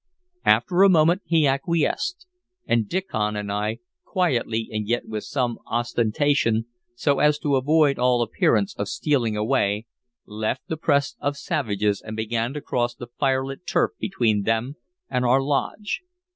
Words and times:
After 0.45 0.81
a 0.81 0.89
moment 0.89 1.21
he 1.27 1.45
acquiesced, 1.45 2.25
and 2.65 2.89
Diccon 2.89 3.35
and 3.35 3.51
I, 3.51 3.77
quietly 4.03 4.67
and 4.71 4.87
yet 4.87 5.07
with 5.07 5.25
some 5.25 5.59
ostentation, 5.67 6.65
so 6.95 7.19
as 7.19 7.37
to 7.37 7.55
avoid 7.55 7.99
all 7.99 8.23
appearance 8.23 8.73
of 8.77 8.89
stealing 8.89 9.37
away, 9.37 9.85
left 10.25 10.63
the 10.67 10.75
press 10.77 11.15
of 11.19 11.37
savages 11.37 12.01
and 12.01 12.15
began 12.15 12.51
to 12.53 12.61
cross 12.61 12.95
the 12.95 13.09
firelit 13.19 13.67
turf 13.67 13.91
between 13.99 14.41
them 14.41 14.73
and 15.07 15.23
our 15.23 15.39
lodge. 15.39 16.01